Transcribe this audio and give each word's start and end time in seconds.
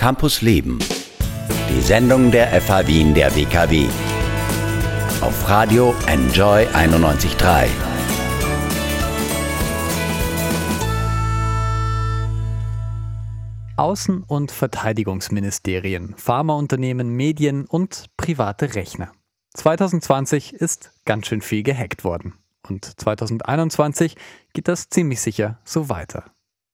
Campus 0.00 0.40
Leben. 0.40 0.78
Die 1.68 1.82
Sendung 1.82 2.30
der 2.30 2.58
FH 2.58 2.86
Wien 2.86 3.12
der 3.12 3.36
WKW. 3.36 3.86
Auf 5.20 5.46
Radio 5.46 5.94
Enjoy 6.06 6.66
91.3. 6.68 7.68
Außen- 13.76 14.24
und 14.26 14.50
Verteidigungsministerien, 14.50 16.14
Pharmaunternehmen, 16.16 17.10
Medien 17.10 17.66
und 17.66 18.06
private 18.16 18.74
Rechner. 18.74 19.12
2020 19.52 20.54
ist 20.54 20.94
ganz 21.04 21.26
schön 21.26 21.42
viel 21.42 21.62
gehackt 21.62 22.04
worden. 22.04 22.32
Und 22.66 22.86
2021 22.86 24.16
geht 24.54 24.66
das 24.66 24.88
ziemlich 24.88 25.20
sicher 25.20 25.58
so 25.62 25.90
weiter. 25.90 26.24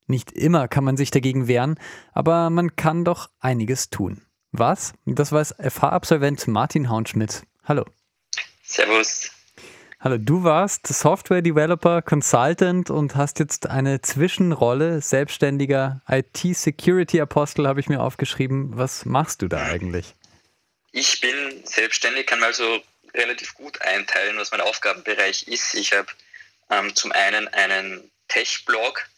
Nicht 0.07 0.33
immer 0.33 0.69
kann 0.69 0.85
man 0.85 0.97
sich 0.97 1.11
dagegen 1.11 1.49
wehren, 1.49 1.79
aber 2.13 2.51
man 2.51 2.77
kann 2.77 3.05
doch 3.05 3.29
einiges 3.41 3.91
tun. 3.91 4.23
Was? 4.53 4.95
Das 5.05 5.33
weiß 5.33 5.57
FH-Absolvent 5.59 6.47
Martin 6.47 6.89
Haunschmidt. 6.89 7.43
Hallo. 7.65 7.85
Servus. 8.63 9.31
Hallo, 9.99 10.19
du 10.19 10.45
warst 10.45 10.87
Software 10.87 11.43
Developer, 11.43 12.03
Consultant 12.03 12.91
und 12.91 13.17
hast 13.17 13.41
jetzt 13.41 13.67
eine 13.67 14.03
Zwischenrolle, 14.03 15.01
selbstständiger 15.01 16.03
IT-Security-Apostel, 16.07 17.67
habe 17.67 17.81
ich 17.81 17.89
mir 17.89 18.01
aufgeschrieben. 18.01 18.77
Was 18.77 19.05
machst 19.05 19.43
du 19.43 19.49
da 19.49 19.65
eigentlich? 19.65 20.15
Ich 20.93 21.21
bin 21.21 21.35
selbstständig, 21.65 22.27
kann 22.27 22.43
also 22.45 22.81
relativ 23.15 23.55
gut 23.55 23.81
einteilen, 23.83 24.37
was 24.37 24.53
mein 24.53 24.61
Aufgabenbereich 24.61 25.49
ist. 25.49 25.75
Ich 25.75 25.93
habe 25.93 26.09
ähm, 26.71 26.95
zum 26.95 27.11
einen 27.13 27.49
einen 27.49 28.11
Tech-Blog, 28.29 29.09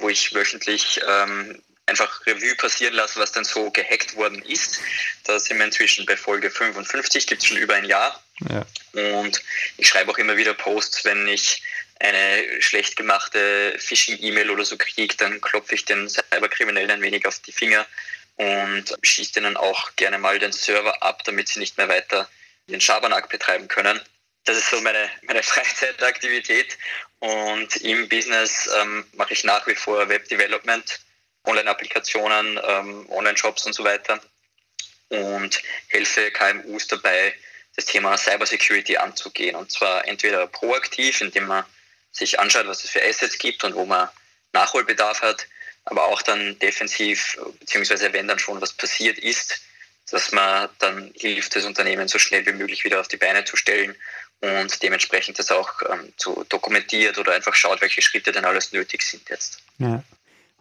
wo 0.00 0.08
ich 0.08 0.34
wöchentlich 0.34 1.00
ähm, 1.06 1.62
einfach 1.86 2.24
Revue 2.26 2.54
passieren 2.54 2.94
lasse, 2.94 3.18
was 3.18 3.32
dann 3.32 3.44
so 3.44 3.70
gehackt 3.70 4.16
worden 4.16 4.42
ist. 4.42 4.80
Da 5.24 5.38
sind 5.38 5.58
wir 5.58 5.66
inzwischen 5.66 6.06
bei 6.06 6.16
Folge 6.16 6.50
55, 6.50 7.26
gibt 7.26 7.42
es 7.42 7.48
schon 7.48 7.58
über 7.58 7.74
ein 7.74 7.84
Jahr. 7.84 8.22
Ja. 8.48 8.64
Und 8.92 9.42
ich 9.76 9.88
schreibe 9.88 10.10
auch 10.10 10.18
immer 10.18 10.36
wieder 10.36 10.54
Posts, 10.54 11.04
wenn 11.04 11.26
ich 11.28 11.62
eine 11.98 12.62
schlecht 12.62 12.96
gemachte 12.96 13.74
Phishing-E-Mail 13.78 14.50
oder 14.50 14.64
so 14.64 14.78
kriege, 14.78 15.14
dann 15.16 15.40
klopfe 15.40 15.74
ich 15.74 15.84
den 15.84 16.08
Cyberkriminellen 16.08 16.90
ein 16.90 17.02
wenig 17.02 17.26
auf 17.26 17.38
die 17.40 17.52
Finger 17.52 17.86
und 18.36 18.96
schieße 19.02 19.34
denen 19.34 19.58
auch 19.58 19.94
gerne 19.96 20.16
mal 20.16 20.38
den 20.38 20.52
Server 20.52 21.02
ab, 21.02 21.22
damit 21.24 21.48
sie 21.48 21.58
nicht 21.58 21.76
mehr 21.76 21.88
weiter 21.88 22.28
den 22.68 22.80
Schabernack 22.80 23.28
betreiben 23.28 23.68
können. 23.68 24.00
Das 24.44 24.56
ist 24.56 24.70
so 24.70 24.80
meine, 24.80 25.08
meine 25.22 25.42
Freizeitaktivität 25.42 26.76
und 27.18 27.76
im 27.76 28.08
Business 28.08 28.68
ähm, 28.80 29.04
mache 29.12 29.32
ich 29.34 29.44
nach 29.44 29.66
wie 29.66 29.74
vor 29.74 30.08
Web-Development, 30.08 31.00
Online-Applikationen, 31.44 32.60
ähm, 32.62 33.08
Online-Shops 33.10 33.66
und 33.66 33.72
so 33.74 33.84
weiter 33.84 34.20
und 35.08 35.62
helfe 35.88 36.30
KMUs 36.30 36.86
dabei, 36.86 37.34
das 37.76 37.84
Thema 37.86 38.16
Cybersecurity 38.16 38.96
anzugehen. 38.96 39.56
Und 39.56 39.70
zwar 39.70 40.06
entweder 40.06 40.46
proaktiv, 40.46 41.20
indem 41.20 41.46
man 41.46 41.64
sich 42.12 42.38
anschaut, 42.38 42.66
was 42.66 42.84
es 42.84 42.90
für 42.90 43.04
Assets 43.04 43.38
gibt 43.38 43.64
und 43.64 43.74
wo 43.74 43.84
man 43.84 44.08
Nachholbedarf 44.52 45.22
hat, 45.22 45.46
aber 45.84 46.04
auch 46.04 46.22
dann 46.22 46.58
defensiv, 46.58 47.38
beziehungsweise 47.58 48.12
wenn 48.12 48.28
dann 48.28 48.38
schon 48.38 48.60
was 48.60 48.72
passiert 48.72 49.18
ist, 49.18 49.60
dass 50.10 50.32
man 50.32 50.68
dann 50.78 51.12
hilft, 51.14 51.54
das 51.54 51.64
Unternehmen 51.64 52.08
so 52.08 52.18
schnell 52.18 52.44
wie 52.46 52.52
möglich 52.52 52.84
wieder 52.84 53.00
auf 53.00 53.08
die 53.08 53.16
Beine 53.16 53.44
zu 53.44 53.56
stellen 53.56 53.96
und 54.40 54.82
dementsprechend 54.82 55.38
das 55.38 55.50
auch 55.50 55.70
ähm, 55.90 56.12
zu 56.16 56.44
dokumentiert 56.48 57.18
oder 57.18 57.32
einfach 57.32 57.54
schaut, 57.54 57.80
welche 57.80 58.02
Schritte 58.02 58.32
denn 58.32 58.44
alles 58.44 58.72
nötig 58.72 59.02
sind 59.02 59.28
jetzt. 59.28 59.62
Ja. 59.78 60.02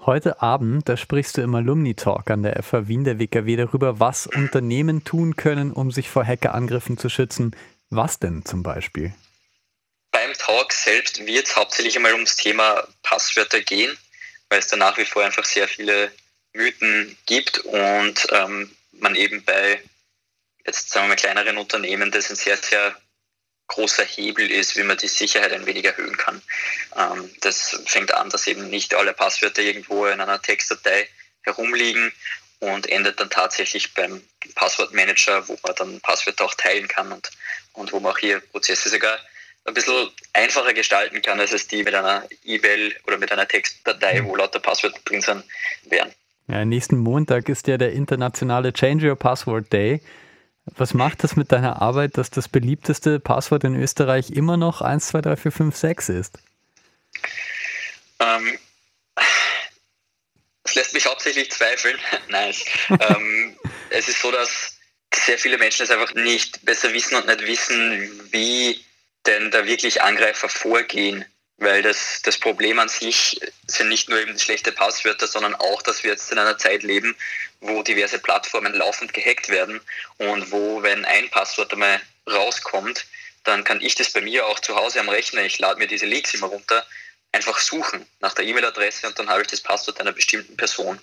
Heute 0.05 0.41
Abend, 0.41 0.87
da 0.87 0.95
sprichst 0.95 1.37
du 1.37 1.41
im 1.41 1.53
Alumni 1.55 1.93
Talk 1.93 2.31
an 2.31 2.43
der 2.43 2.63
FH 2.63 2.87
Wien 2.87 3.03
der 3.03 3.19
WKW 3.19 3.57
darüber, 3.57 3.99
was 3.99 4.27
Unternehmen 4.27 5.03
tun 5.03 5.35
können, 5.35 5.73
um 5.73 5.91
sich 5.91 6.09
vor 6.09 6.25
Hackerangriffen 6.25 6.97
zu 6.97 7.09
schützen. 7.09 7.53
Was 7.89 8.17
denn 8.17 8.45
zum 8.45 8.63
Beispiel? 8.63 9.13
Beim 10.11 10.33
Talk 10.33 10.71
selbst 10.71 11.25
wird 11.25 11.47
es 11.47 11.55
hauptsächlich 11.55 11.97
einmal 11.97 12.13
ums 12.13 12.37
Thema 12.37 12.87
Passwörter 13.03 13.61
gehen, 13.61 13.97
weil 14.49 14.59
es 14.59 14.67
da 14.67 14.77
nach 14.77 14.97
wie 14.97 15.05
vor 15.05 15.23
einfach 15.23 15.45
sehr 15.45 15.67
viele 15.67 16.11
Mythen 16.53 17.17
gibt 17.25 17.59
und 17.59 18.27
ähm, 18.31 18.71
man 18.93 19.15
eben 19.15 19.43
bei 19.43 19.81
jetzt 20.65 20.91
sagen 20.91 21.05
wir 21.05 21.09
mal 21.09 21.15
kleineren 21.15 21.57
Unternehmen 21.57 22.11
das 22.11 22.29
ein 22.29 22.35
sehr, 22.35 22.57
sehr 22.57 22.95
großer 23.69 24.03
Hebel 24.03 24.51
ist, 24.51 24.75
wie 24.75 24.83
man 24.83 24.97
die 24.97 25.07
Sicherheit 25.07 25.53
ein 25.53 25.65
wenig 25.65 25.85
erhöhen 25.85 26.17
kann. 26.17 26.41
Ähm, 26.97 27.29
das 27.41 27.81
fängt 27.85 28.13
an, 28.13 28.29
dass 28.29 28.47
eben 28.47 28.69
nicht 28.69 28.93
alle 28.93 29.13
Passwörter 29.13 29.61
irgendwo 29.61 30.05
in 30.07 30.19
einer 30.19 30.41
Textdatei 30.41 31.07
herumliegen 31.43 32.11
und 32.59 32.89
endet 32.89 33.19
dann 33.19 33.29
tatsächlich 33.29 33.93
beim 33.93 34.21
Passwortmanager, 34.55 35.47
wo 35.47 35.57
man 35.63 35.75
dann 35.77 36.01
Passwörter 36.01 36.45
auch 36.45 36.55
teilen 36.55 36.89
kann 36.89 37.11
und, 37.11 37.31
und 37.73 37.93
wo 37.93 37.99
man 37.99 38.11
auch 38.11 38.17
hier 38.17 38.41
Prozesse 38.41 38.89
sogar 38.89 39.17
ein 39.65 39.73
bisschen 39.73 40.09
einfacher 40.33 40.73
gestalten 40.73 41.21
kann, 41.21 41.39
als 41.39 41.53
es 41.53 41.67
die 41.67 41.83
mit 41.83 41.93
einer 41.93 42.27
E-Mail 42.43 42.95
oder 43.05 43.17
mit 43.17 43.31
einer 43.31 43.47
Textdatei, 43.47 44.23
wo 44.25 44.35
lauter 44.35 44.59
Passwörter 44.59 44.99
drin 45.05 45.21
sind, 45.21 45.43
wären. 45.85 46.11
Ja, 46.47 46.65
nächsten 46.65 46.97
Montag 46.97 47.47
ist 47.47 47.67
ja 47.67 47.77
der 47.77 47.91
internationale 47.91 48.73
Change 48.73 49.09
Your 49.09 49.15
Password 49.15 49.71
Day. 49.71 50.01
Was 50.77 50.93
macht 50.93 51.23
das 51.23 51.35
mit 51.35 51.51
deiner 51.51 51.81
Arbeit, 51.81 52.17
dass 52.17 52.29
das 52.29 52.47
beliebteste 52.47 53.19
Passwort 53.19 53.63
in 53.63 53.75
Österreich 53.75 54.31
immer 54.31 54.57
noch 54.57 54.81
123456 54.81 56.15
ist? 56.15 56.39
Ähm, 58.19 58.59
das 60.63 60.75
lässt 60.75 60.93
mich 60.93 61.05
hauptsächlich 61.05 61.51
zweifeln. 61.51 61.97
Nein, 62.29 62.53
ähm, 62.89 63.57
es 63.89 64.07
ist 64.07 64.21
so, 64.21 64.31
dass 64.31 64.77
sehr 65.13 65.37
viele 65.37 65.57
Menschen 65.57 65.83
es 65.83 65.91
einfach 65.91 66.13
nicht 66.13 66.63
besser 66.65 66.93
wissen 66.93 67.15
und 67.15 67.25
nicht 67.25 67.41
wissen, 67.41 68.29
wie 68.31 68.83
denn 69.25 69.51
da 69.51 69.65
wirklich 69.65 70.01
Angreifer 70.01 70.49
vorgehen. 70.49 71.25
Weil 71.61 71.81
das, 71.81 72.21
das 72.23 72.37
Problem 72.37 72.79
an 72.79 72.87
sich 72.87 73.39
sind 73.67 73.89
nicht 73.89 74.09
nur 74.09 74.19
eben 74.19 74.39
schlechte 74.39 74.71
Passwörter, 74.71 75.27
sondern 75.27 75.55
auch, 75.55 75.81
dass 75.81 76.03
wir 76.03 76.11
jetzt 76.11 76.31
in 76.31 76.39
einer 76.39 76.57
Zeit 76.57 76.83
leben, 76.83 77.15
wo 77.59 77.83
diverse 77.83 78.17
Plattformen 78.17 78.73
laufend 78.73 79.13
gehackt 79.13 79.49
werden 79.49 79.81
und 80.17 80.51
wo, 80.51 80.81
wenn 80.83 81.03
ein 81.03 81.29
Passwort 81.29 81.73
einmal 81.73 81.99
rauskommt, 82.29 83.05
dann 83.43 83.63
kann 83.63 83.81
ich 83.81 83.95
das 83.95 84.11
bei 84.11 84.21
mir 84.21 84.45
auch 84.47 84.59
zu 84.59 84.75
Hause 84.75 85.01
am 85.01 85.09
Rechner, 85.09 85.41
ich 85.41 85.59
lade 85.59 85.79
mir 85.79 85.87
diese 85.87 86.05
Leaks 86.05 86.33
immer 86.33 86.47
runter, 86.47 86.85
einfach 87.31 87.59
suchen 87.59 88.05
nach 88.19 88.33
der 88.33 88.45
E-Mail-Adresse 88.45 89.07
und 89.07 89.19
dann 89.19 89.29
habe 89.29 89.41
ich 89.41 89.47
das 89.47 89.61
Passwort 89.61 89.99
einer 89.99 90.13
bestimmten 90.13 90.55
Person. 90.55 90.99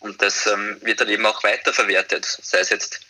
Und 0.00 0.22
das 0.22 0.46
ähm, 0.46 0.78
wird 0.80 1.00
dann 1.00 1.08
eben 1.08 1.26
auch 1.26 1.42
weiterverwertet, 1.44 2.24
sei 2.24 2.58
es 2.58 2.70
jetzt 2.70 3.00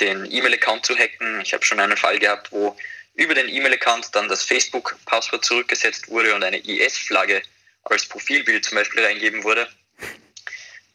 den 0.00 0.30
E-Mail-Account 0.30 0.86
zu 0.86 0.96
hacken. 0.96 1.40
Ich 1.40 1.52
habe 1.52 1.64
schon 1.64 1.80
einen 1.80 1.96
Fall 1.96 2.18
gehabt, 2.18 2.52
wo 2.52 2.76
über 3.16 3.34
den 3.34 3.48
E-Mail-Account 3.48 4.14
dann 4.14 4.28
das 4.28 4.44
Facebook-Passwort 4.44 5.44
zurückgesetzt 5.44 6.08
wurde 6.08 6.34
und 6.34 6.44
eine 6.44 6.58
IS-Flagge 6.58 7.42
als 7.84 8.06
Profilbild 8.06 8.64
zum 8.64 8.76
Beispiel 8.76 9.04
reingeben 9.04 9.42
wurde. 9.42 9.68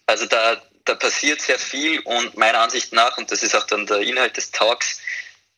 Also 0.05 0.25
da, 0.25 0.61
da 0.85 0.95
passiert 0.95 1.41
sehr 1.41 1.59
viel 1.59 1.99
und 1.99 2.37
meiner 2.37 2.59
Ansicht 2.59 2.93
nach, 2.93 3.17
und 3.17 3.31
das 3.31 3.43
ist 3.43 3.55
auch 3.55 3.65
dann 3.65 3.85
der 3.87 3.99
Inhalt 3.99 4.37
des 4.37 4.51
Talks, 4.51 4.99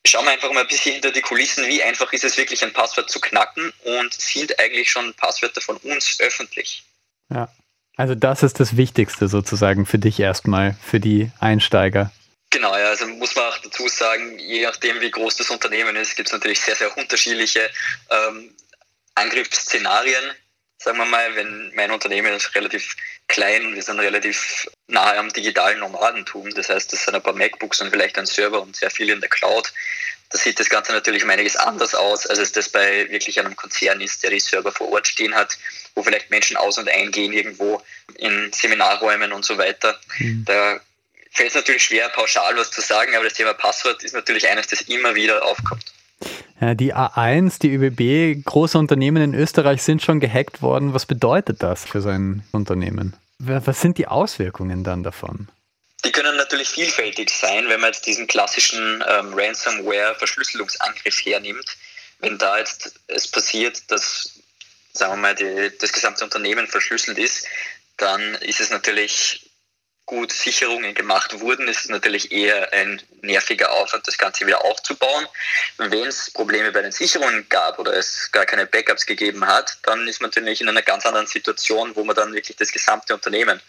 schauen 0.06 0.26
wir 0.26 0.32
einfach 0.32 0.52
mal 0.52 0.62
ein 0.62 0.68
bisschen 0.68 0.94
hinter 0.94 1.12
die 1.12 1.22
Kulissen, 1.22 1.68
wie 1.68 1.84
einfach 1.84 2.12
ist 2.14 2.24
es 2.24 2.38
wirklich 2.38 2.64
ein 2.64 2.74
Passwort 2.74 3.10
zu 3.10 3.20
knacken 3.20 3.74
und 3.84 4.14
sind 4.14 4.58
eigentlich 4.60 4.90
schon 4.90 5.14
Passwörter 5.16 5.62
von 5.62 5.78
uns 5.78 6.20
öffentlich. 6.20 6.84
Ja, 7.30 7.50
also 7.96 8.16
das 8.16 8.44
ist 8.44 8.60
das 8.60 8.78
Wichtigste 8.78 9.28
sozusagen 9.28 9.86
für 9.86 10.00
dich 10.00 10.20
erstmal, 10.20 10.76
für 10.84 11.00
die 11.00 11.32
Einsteiger. 11.40 12.12
Genau, 12.54 12.78
ja, 12.78 12.90
also 12.90 13.08
muss 13.08 13.36
man 13.36 13.46
auch 13.46 13.58
dazu 13.58 13.88
sagen, 13.88 14.38
je 14.38 14.62
nachdem, 14.62 15.02
wie 15.02 15.10
groß 15.10 15.38
das 15.38 15.50
Unternehmen 15.50 15.96
ist, 15.96 16.16
gibt 16.16 16.30
es 16.30 16.34
natürlich 16.34 16.62
sehr, 16.62 16.76
sehr 16.76 16.96
unterschiedliche 16.96 17.68
ähm, 18.12 18.56
Angriffsszenarien. 19.16 20.24
Sagen 20.78 21.00
wir 21.00 21.06
mal, 21.06 21.36
wenn 21.36 21.72
mein 21.74 21.90
Unternehmen 21.90 22.32
ist 22.32 22.54
relativ 22.54 22.96
klein 23.28 23.66
und 23.66 23.74
wir 23.74 23.82
sind 23.82 24.00
relativ 24.00 24.70
nahe 24.86 25.18
am 25.18 25.34
digitalen 25.34 25.80
Nomadentum, 25.80 26.54
das 26.54 26.70
heißt, 26.70 26.94
das 26.94 27.06
sind 27.06 27.16
ein 27.16 27.24
paar 27.24 27.34
MacBooks 27.34 27.82
und 27.82 27.90
vielleicht 27.90 28.20
ein 28.20 28.28
Server 28.28 28.62
und 28.62 28.76
sehr 28.76 28.92
viel 28.92 29.10
in 29.10 29.20
der 29.20 29.30
Cloud, 29.32 29.74
da 30.30 30.38
sieht 30.38 30.60
das 30.60 30.70
Ganze 30.70 30.92
natürlich 30.92 31.24
um 31.24 31.32
einiges 31.32 31.56
anders 31.56 31.96
aus, 31.96 32.28
als 32.28 32.38
es 32.38 32.52
das 32.52 32.70
bei 32.70 33.10
wirklich 33.10 33.40
einem 33.40 33.56
Konzern 33.56 34.00
ist, 34.00 34.22
der 34.22 34.30
die 34.30 34.40
Server 34.40 34.72
vor 34.72 34.92
Ort 34.92 35.08
stehen 35.08 35.34
hat, 35.34 35.58
wo 35.96 36.04
vielleicht 36.04 36.30
Menschen 36.30 36.56
aus- 36.58 36.78
und 36.78 36.88
eingehen 36.88 37.34
irgendwo 37.34 37.82
in 38.18 38.52
Seminarräumen 38.54 39.32
und 39.32 39.44
so 39.44 39.58
weiter. 39.58 40.00
Mhm. 40.20 40.46
Da 40.46 40.80
fällt 41.34 41.50
es 41.50 41.56
natürlich 41.56 41.84
schwer, 41.84 42.10
pauschal 42.10 42.56
was 42.56 42.72
zu 42.72 42.82
sagen, 42.82 43.16
aber 43.16 43.26
das 43.26 43.34
Thema 43.34 43.54
Passwort 43.54 44.04
ist 44.04 44.14
natürlich 44.14 44.48
eines, 44.48 44.68
das 44.68 44.82
immer 44.82 45.16
wieder 45.16 45.44
aufkommt. 45.44 45.84
Ja, 46.62 46.76
die 46.76 46.94
A1, 46.94 47.60
die 47.60 47.74
ÖBB, 47.74 48.46
große 48.46 48.78
Unternehmen 48.78 49.22
in 49.22 49.34
Österreich 49.34 49.84
sind 49.84 50.02
schon 50.02 50.20
gehackt 50.20 50.62
worden. 50.62 50.94
Was 50.94 51.06
bedeutet 51.06 51.62
das 51.62 51.84
für 51.84 52.02
sein 52.02 52.44
Unternehmen? 52.52 53.18
Was 53.40 53.82
sind 53.82 53.98
die 53.98 54.08
Auswirkungen 54.08 54.84
dann 54.84 55.04
davon? 55.04 55.50
Die 56.06 56.12
können 56.12 56.38
natürlich 56.38 56.70
vielfältig 56.70 57.30
sein, 57.30 57.68
wenn 57.68 57.82
man 57.82 57.92
jetzt 57.92 58.06
diesen 58.06 58.28
klassischen 58.28 59.04
ähm, 59.08 59.34
Ransomware-Verschlüsselungsangriff 59.34 61.26
hernimmt. 61.26 61.78
Wenn 62.20 62.38
da 62.38 62.60
jetzt 62.60 62.94
es 63.08 63.28
passiert, 63.28 63.92
dass, 63.92 64.40
sagen 64.94 65.14
wir 65.14 65.18
mal, 65.18 65.36
die, 65.36 65.72
das 65.80 65.92
gesamte 65.92 66.24
Unternehmen 66.24 66.68
verschlüsselt 66.68 67.18
ist, 67.18 67.46
dann 67.98 68.36
ist 68.36 68.62
es 68.62 68.70
natürlich 68.70 69.43
gut 70.14 70.32
Sicherungen 70.32 70.94
gemacht 70.94 71.40
wurden, 71.40 71.68
ist 71.68 71.86
es 71.86 71.90
natürlich 71.90 72.32
eher 72.32 72.72
ein 72.72 73.02
nerviger 73.22 73.72
Aufwand, 73.72 74.08
das 74.08 74.20
Ganze 74.20 74.46
wieder 74.46 74.64
aufzubauen. 74.64 75.28
Wenn 75.78 76.08
es 76.08 76.30
Probleme 76.30 76.72
bei 76.72 76.84
den 76.84 76.92
Sicherungen 76.92 77.50
gab 77.50 77.80
oder 77.80 77.94
es 77.94 78.32
gar 78.32 78.46
keine 78.46 78.68
Backups 78.68 79.08
gegeben 79.08 79.44
hat, 79.48 79.80
dann 79.82 80.08
ist 80.08 80.22
man 80.22 80.30
natürlich 80.30 80.62
in 80.62 80.70
einer 80.70 80.84
ganz 80.84 81.08
anderen 81.08 81.26
Situation, 81.26 81.96
wo 81.96 82.04
man 82.04 82.16
dann 82.16 82.32
wirklich 82.32 82.56
das 82.58 82.72
gesamte 82.72 83.16
Unternehmen 83.16 83.60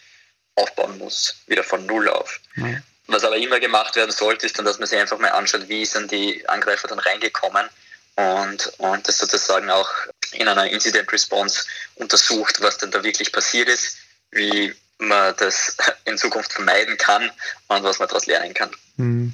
aufbauen 0.53 0.99
muss, 0.99 1.41
wieder 1.47 1.63
von 1.63 1.83
Null 1.87 2.07
auf. 2.09 2.39
Mhm. 2.53 2.83
Was 3.07 3.23
aber 3.23 3.37
immer 3.37 3.59
gemacht 3.59 3.95
werden 3.95 4.11
sollte, 4.11 4.45
ist 4.45 4.59
dann, 4.59 4.65
dass 4.65 4.77
man 4.77 4.87
sich 4.87 4.99
einfach 4.99 5.17
mal 5.17 5.31
anschaut, 5.31 5.67
wie 5.67 5.85
sind 5.85 6.11
die 6.11 6.47
Angreifer 6.47 6.87
dann 6.87 6.99
reingekommen 6.99 7.67
und, 8.15 8.71
und 8.77 9.07
das 9.07 9.17
sozusagen 9.17 9.71
auch 9.71 9.89
in 10.33 10.47
einer 10.47 10.69
Incident 10.69 11.11
Response 11.11 11.65
untersucht, 11.95 12.61
was 12.61 12.77
denn 12.77 12.91
da 12.91 13.03
wirklich 13.03 13.31
passiert 13.31 13.67
ist, 13.67 13.97
wie 14.29 14.75
man 14.99 15.33
das 15.37 15.77
in 16.05 16.17
Zukunft 16.17 16.53
vermeiden 16.53 16.97
kann 16.97 17.29
und 17.67 17.83
was 17.83 17.99
man 17.99 18.07
daraus 18.07 18.25
lernen 18.25 18.53
kann. 18.53 18.71
Mhm. 18.97 19.33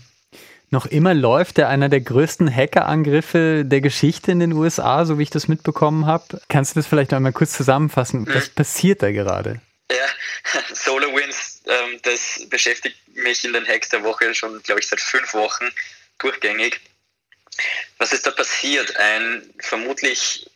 Noch 0.73 0.85
immer 0.85 1.13
läuft 1.13 1.57
er 1.57 1.67
einer 1.67 1.89
der 1.89 1.99
größten 1.99 2.53
Hackerangriffe 2.53 3.63
der 3.65 3.81
Geschichte 3.81 4.31
in 4.31 4.39
den 4.39 4.53
USA, 4.53 5.03
so 5.03 5.19
wie 5.19 5.23
ich 5.23 5.29
das 5.29 5.49
mitbekommen 5.49 6.05
habe. 6.05 6.41
Kannst 6.47 6.75
du 6.75 6.79
das 6.79 6.87
vielleicht 6.87 7.11
einmal 7.11 7.33
kurz 7.33 7.51
zusammenfassen? 7.51 8.25
Was 8.33 8.47
mhm. 8.47 8.53
passiert 8.53 9.03
da 9.03 9.11
gerade? 9.11 9.59
Ja, 9.91 10.07
SolarWinds, 10.73 11.63
ähm, 11.65 11.99
das 12.03 12.45
beschäftigt 12.49 12.95
mich 13.15 13.43
in 13.43 13.51
den 13.51 13.67
Hacks 13.67 13.89
der 13.89 14.03
Woche 14.03 14.33
schon, 14.33 14.63
glaube 14.63 14.79
ich, 14.79 14.87
seit 14.87 15.01
fünf 15.01 15.33
Wochen 15.33 15.69
durchgängig. 16.19 16.79
Was 17.97 18.13
ist 18.13 18.25
da 18.25 18.31
passiert? 18.31 18.95
Ein 18.95 19.43
vermutlich 19.59 20.49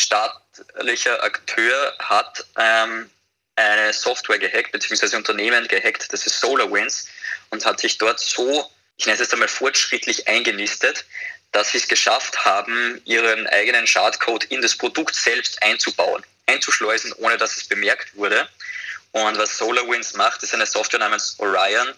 staatlicher 0.00 1.22
Akteur 1.22 1.94
hat 1.98 2.46
ähm, 2.56 3.10
eine 3.58 3.92
Software 3.92 4.38
gehackt, 4.38 4.72
beziehungsweise 4.72 5.16
Unternehmen 5.16 5.66
gehackt, 5.68 6.12
das 6.12 6.26
ist 6.26 6.40
SolarWinds, 6.40 7.08
und 7.50 7.64
hat 7.64 7.80
sich 7.80 7.98
dort 7.98 8.20
so, 8.20 8.70
ich 8.96 9.06
nenne 9.06 9.14
es 9.14 9.20
jetzt 9.20 9.32
einmal 9.32 9.48
fortschrittlich 9.48 10.28
eingenistet, 10.28 11.04
dass 11.52 11.72
sie 11.72 11.78
es 11.78 11.88
geschafft 11.88 12.44
haben, 12.44 13.00
ihren 13.04 13.46
eigenen 13.48 13.86
Schadcode 13.86 14.44
in 14.44 14.62
das 14.62 14.76
Produkt 14.76 15.14
selbst 15.14 15.62
einzubauen, 15.62 16.24
einzuschleusen, 16.46 17.12
ohne 17.14 17.36
dass 17.36 17.56
es 17.56 17.64
bemerkt 17.64 18.14
wurde. 18.16 18.48
Und 19.12 19.38
was 19.38 19.56
SolarWinds 19.56 20.14
macht, 20.14 20.42
ist 20.42 20.54
eine 20.54 20.66
Software 20.66 21.00
namens 21.00 21.36
Orion, 21.38 21.94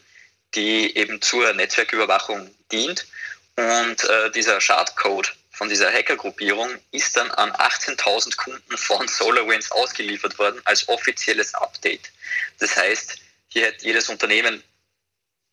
die 0.54 0.96
eben 0.96 1.20
zur 1.20 1.52
Netzwerküberwachung 1.52 2.54
dient. 2.70 3.06
Und 3.56 4.04
äh, 4.04 4.30
dieser 4.30 4.60
Schadcode 4.60 5.32
von 5.60 5.68
dieser 5.68 5.92
Hackergruppierung 5.92 6.70
ist 6.90 7.18
dann 7.18 7.30
an 7.32 7.52
18.000 7.52 8.34
Kunden 8.38 8.78
von 8.78 9.06
SolarWinds 9.06 9.70
ausgeliefert 9.72 10.38
worden 10.38 10.58
als 10.64 10.88
offizielles 10.88 11.54
Update. 11.54 12.10
Das 12.60 12.74
heißt, 12.78 13.18
hier 13.48 13.66
hätte 13.66 13.84
jedes 13.84 14.08
Unternehmen 14.08 14.62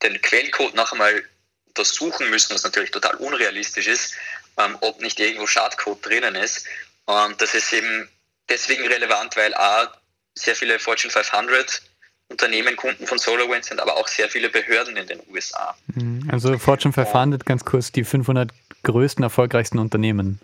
den 0.02 0.18
Quellcode 0.22 0.74
noch 0.74 0.92
einmal 0.92 1.22
untersuchen 1.66 2.30
müssen, 2.30 2.54
was 2.54 2.62
natürlich 2.62 2.90
total 2.90 3.16
unrealistisch 3.16 3.86
ist, 3.86 4.14
ähm, 4.56 4.78
ob 4.80 4.98
nicht 5.02 5.20
irgendwo 5.20 5.46
Schadcode 5.46 6.02
drinnen 6.06 6.36
ist. 6.36 6.64
Und 7.04 7.42
das 7.42 7.54
ist 7.54 7.70
eben 7.74 8.08
deswegen 8.48 8.86
relevant, 8.86 9.36
weil 9.36 9.52
A, 9.56 9.92
sehr 10.34 10.56
viele 10.56 10.78
Fortune 10.78 11.12
500 11.12 11.82
Unternehmen 12.30 12.76
Kunden 12.76 13.06
von 13.06 13.18
SolarWinds 13.18 13.68
sind, 13.68 13.78
aber 13.78 13.98
auch 13.98 14.08
sehr 14.08 14.30
viele 14.30 14.48
Behörden 14.48 14.96
in 14.96 15.06
den 15.06 15.20
USA. 15.28 15.76
Mhm. 15.88 16.26
Also 16.32 16.56
Fortune 16.58 16.94
500, 16.94 17.44
ganz 17.44 17.66
kurz, 17.66 17.92
die 17.92 18.04
500 18.04 18.50
größten, 18.88 19.22
erfolgreichsten 19.22 19.78
Unternehmen. 19.78 20.40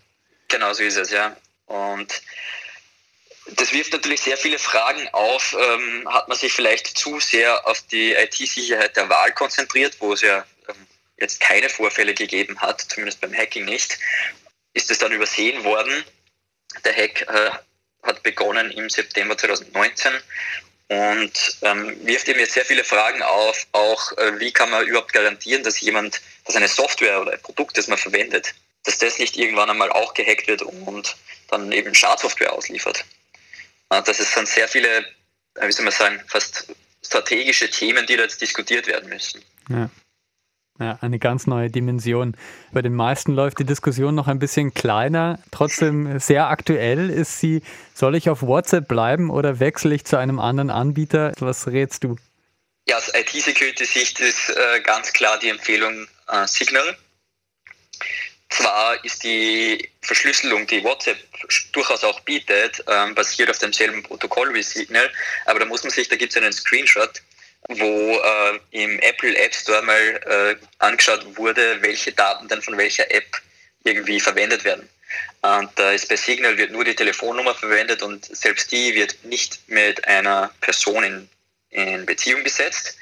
Genau 0.49 0.73
so 0.73 0.83
ist 0.83 0.97
es, 0.97 1.11
ja. 1.11 1.37
Und 1.67 2.23
das 3.57 3.73
wirft 3.73 3.93
natürlich 3.93 4.21
sehr 4.21 4.37
viele 4.37 4.59
Fragen 4.59 5.09
auf. 5.13 5.57
Ähm, 5.59 6.09
hat 6.13 6.29
man 6.29 6.37
sich 6.37 6.53
vielleicht 6.53 6.87
zu 6.87 7.21
sehr 7.21 7.67
auf 7.67 7.81
die 7.83 8.13
IT-Sicherheit 8.13 8.97
der 8.97 9.09
Wahl 9.09 9.33
konzentriert, 9.33 9.97
wo 10.01 10.13
es 10.13 10.21
ja 10.21 10.45
ähm, 10.69 10.87
jetzt 11.19 11.41
keine 11.41 11.69
Vorfälle 11.69 12.15
gegeben 12.15 12.61
hat, 12.61 12.81
zumindest 12.83 13.21
beim 13.21 13.35
Hacking 13.35 13.65
nicht? 13.65 13.99
Ist 14.73 14.91
es 14.91 14.99
dann 14.99 15.13
übersehen 15.13 15.65
worden? 15.65 16.05
Der 16.85 16.95
Hack 16.95 17.23
äh, 17.23 17.51
hat 18.03 18.23
begonnen 18.23 18.71
im 18.71 18.91
September 18.91 19.37
2019 19.37 20.13
und 20.89 21.59
ähm, 21.63 22.07
wirft 22.07 22.29
eben 22.29 22.41
jetzt 22.41 22.55
sehr 22.55 22.65
viele 22.65 22.85
Fragen 22.85 23.23
auf, 23.23 23.67
auch 23.73 24.13
äh, 24.19 24.39
wie 24.39 24.53
kann 24.53 24.71
man 24.71 24.87
überhaupt 24.87 25.13
garantieren, 25.13 25.63
dass 25.63 25.81
jemand, 25.81 26.21
dass 26.45 26.57
eine 26.57 26.69
Software 26.69 27.21
oder 27.21 27.33
ein 27.33 27.43
Produkt, 27.43 27.77
das 27.79 27.89
man 27.89 27.99
verwendet, 27.99 28.55
dass 28.85 28.99
das 28.99 29.19
nicht 29.19 29.37
irgendwann 29.37 29.71
einmal 29.71 29.91
auch 29.91 30.15
gehackt 30.15 30.47
wird 30.47 30.63
und 30.63 31.17
dann 31.49 31.73
eben 31.73 31.95
Schadsoftware 31.95 32.53
ausliefert. 32.53 33.05
Das 33.89 34.19
sind 34.19 34.49
sehr 34.49 34.69
viele, 34.69 34.89
äh, 35.55 35.67
wie 35.67 35.73
soll 35.73 35.85
man 35.85 35.93
sagen, 35.93 36.21
fast 36.27 36.67
strategische 37.05 37.71
Themen, 37.71 38.07
die 38.07 38.17
da 38.17 38.23
jetzt 38.23 38.41
diskutiert 38.41 38.87
werden 38.87 39.09
müssen. 39.09 39.43
Ja. 39.69 39.91
Ja, 40.81 40.99
eine 41.03 41.21
ganz 41.21 41.47
neue 41.47 41.71
Dimension. 41.71 42.37
Bei 42.73 42.83
den 42.83 42.95
meisten 42.95 43.33
läuft 43.33 43.61
die 43.61 43.65
Diskussion 43.65 44.17
noch 44.17 44.27
ein 44.27 44.41
bisschen 44.41 44.75
kleiner, 44.75 45.39
trotzdem 45.53 46.19
sehr 46.19 46.49
aktuell 46.49 47.11
ist 47.11 47.39
sie, 47.39 47.63
soll 47.95 48.17
ich 48.17 48.29
auf 48.29 48.43
WhatsApp 48.43 48.89
bleiben 48.89 49.31
oder 49.31 49.61
wechsle 49.61 49.95
ich 49.95 50.05
zu 50.05 50.17
einem 50.17 50.41
anderen 50.41 50.71
Anbieter? 50.71 51.33
Was 51.39 51.69
rätst 51.69 52.03
du? 52.03 52.17
Ja, 52.89 52.97
aus 52.97 53.09
IT-Security-Sicht 53.15 54.19
ist 54.19 54.51
äh, 54.51 54.81
ganz 54.81 55.13
klar 55.13 55.39
die 55.39 55.49
Empfehlung 55.49 56.09
äh, 56.29 56.47
Signal. 56.47 56.97
Zwar 58.51 59.05
ist 59.05 59.25
die 59.25 59.91
Verschlüsselung, 60.03 60.67
die 60.67 60.85
WhatsApp 60.85 61.19
durchaus 61.73 62.05
auch 62.05 62.21
bietet, 62.21 62.85
ähm, 62.87 63.15
basiert 63.15 63.51
auf 63.51 63.59
demselben 63.59 64.03
Protokoll 64.03 64.55
wie 64.55 64.63
Signal, 64.63 65.11
aber 65.47 65.59
da 65.59 65.65
muss 65.65 65.83
man 65.83 65.91
sich, 65.91 66.09
da 66.09 66.15
gibt 66.15 66.33
es 66.33 66.37
einen 66.37 66.53
Screenshot, 66.53 67.21
wo 67.69 68.21
äh, 68.21 68.61
im 68.71 69.01
Apple 69.01 69.37
App 69.37 69.55
Store 69.55 69.83
mal 69.83 69.99
äh, 69.99 70.57
angeschaut 70.79 71.37
wurde, 71.37 71.83
welche 71.83 72.13
Daten 72.13 72.47
dann 72.47 72.63
von 72.63 72.77
welcher 72.79 73.11
App 73.11 73.27
irgendwie 73.83 74.21
verwendet 74.21 74.65
werden. 74.65 74.89
Und 75.43 75.71
da 75.75 75.93
ist 75.93 76.09
bei 76.09 76.17
Signal 76.17 76.57
wird 76.57 76.71
nur 76.71 76.85
die 76.85 76.95
Telefonnummer 76.95 77.55
verwendet 77.55 78.03
und 78.03 78.25
selbst 78.25 78.71
die 78.73 78.95
wird 78.95 79.17
nicht 79.25 79.61
mit 79.69 80.07
einer 80.07 80.51
Person 80.61 81.05
in, 81.05 81.29
in 81.71 82.07
Beziehung 82.07 82.45
gesetzt. 82.45 82.97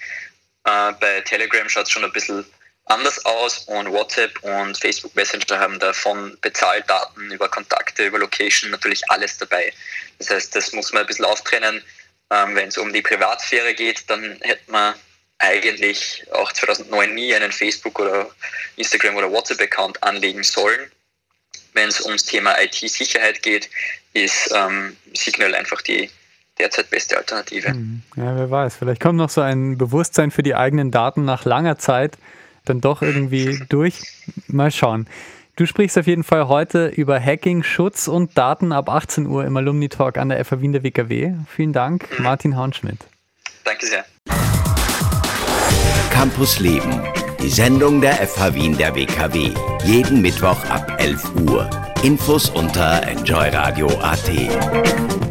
Äh, 0.65 0.93
bei 0.99 1.21
Telegram 1.21 1.69
schaut 1.69 1.87
es 1.87 1.91
schon 1.91 2.05
ein 2.05 2.13
bisschen 2.13 2.45
anders 2.87 3.25
aus 3.25 3.65
und 3.67 3.91
WhatsApp 3.91 4.43
und 4.43 4.77
Facebook 4.77 5.15
Messenger 5.15 5.59
haben 5.59 5.79
davon 5.79 6.37
Bezahldaten 6.41 7.31
über 7.31 7.49
Kontakte, 7.49 8.07
über 8.07 8.19
Location 8.19 8.71
natürlich 8.71 9.09
alles 9.11 9.39
dabei. 9.39 9.73
Das 10.19 10.31
heißt, 10.31 10.55
das 10.55 10.73
muss 10.73 10.93
man 10.93 11.03
ein 11.03 11.07
bisschen 11.07 11.25
auftrennen 11.25 11.83
ähm, 12.33 12.55
Wenn 12.55 12.69
es 12.69 12.79
um 12.79 12.93
die 12.93 13.03
Privatsphäre 13.03 13.75
geht, 13.75 14.09
dann 14.09 14.39
hätte 14.41 14.71
man 14.71 14.95
eigentlich 15.39 16.25
auch 16.33 16.53
2009 16.53 17.15
nie 17.15 17.35
einen 17.35 17.53
Facebook- 17.53 17.99
oder 17.99 18.31
Instagram- 18.77 19.17
oder 19.17 19.31
WhatsApp-Account 19.31 20.03
anlegen 20.03 20.43
sollen. 20.43 20.91
Wenn 21.75 21.89
es 21.89 22.01
ums 22.01 22.25
Thema 22.25 22.61
IT-Sicherheit 22.61 23.43
geht, 23.43 23.69
ist 24.15 24.51
ähm, 24.55 24.97
Signal 25.15 25.55
einfach 25.55 25.83
die 25.83 26.11
derzeit 26.59 26.91
beste 26.91 27.17
Alternative. 27.17 27.69
Hm. 27.69 28.03
Ja, 28.17 28.37
wer 28.37 28.51
weiß. 28.51 28.77
Vielleicht 28.77 29.01
kommt 29.01 29.19
noch 29.19 29.31
so 29.31 29.41
ein 29.41 29.77
Bewusstsein 29.77 30.31
für 30.31 30.43
die 30.43 30.55
eigenen 30.55 30.91
Daten 30.91 31.25
nach 31.25 31.45
langer 31.45 31.79
Zeit 31.79 32.17
dann 32.65 32.81
doch 32.81 33.03
irgendwie 33.03 33.61
durch. 33.69 34.01
Mal 34.49 34.71
schauen. 34.71 35.07
Du 35.57 35.67
sprichst 35.67 35.99
auf 35.99 36.07
jeden 36.07 36.25
Fall 36.25 36.49
heute 36.49 36.87
über 36.87 37.21
Hacking, 37.21 37.63
Schutz 37.63 38.09
und 38.09 38.39
Daten 38.39 38.73
ab 38.73 38.89
18 38.89 39.27
Uhr 39.27 39.45
im 39.45 39.55
Alumni 39.57 39.91
Talk 39.91 40.17
an 40.17 40.31
der 40.31 40.43
FA 40.45 40.63
Wien 40.63 40.73
der 40.73 40.83
WKW. 40.83 41.35
Vielen 41.47 41.75
Dank, 41.75 42.09
mhm. 42.17 42.25
Martin 42.25 42.57
Haunschmidt. 42.57 43.07
Danke 43.65 43.87
sehr. 43.87 44.05
Campus 46.11 46.59
Leben, 46.59 47.03
die 47.43 47.51
Sendung 47.51 48.01
der 48.01 48.15
FH 48.27 48.55
Wien 48.55 48.79
der 48.79 48.95
WKW. 48.95 49.51
Jeden 49.85 50.23
Mittwoch 50.23 50.65
ab 50.71 50.97
11 50.99 51.35
Uhr. 51.37 51.69
Infos 52.03 52.49
unter 52.49 53.07
enjoyradio.at. 53.07 55.22